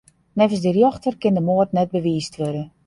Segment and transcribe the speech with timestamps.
[0.37, 2.63] Neffens de rjochter kin de moard net bewiisd wurde.